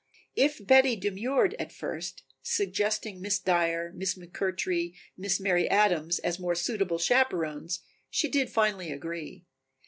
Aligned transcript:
If 0.35 0.65
Betty 0.65 0.95
demurred 0.95 1.53
at 1.59 1.71
first, 1.71 2.23
suggesting 2.41 3.21
Miss 3.21 3.37
Dyer, 3.37 3.93
Miss 3.93 4.15
McMurtry, 4.17 4.95
Miss 5.15 5.39
Mary 5.39 5.69
Adams, 5.69 6.17
as 6.17 6.39
more 6.39 6.55
suitable 6.55 6.97
chaperons, 6.97 7.81
she 8.09 8.27
did 8.27 8.49
finally 8.49 8.91
agree. 8.91 9.45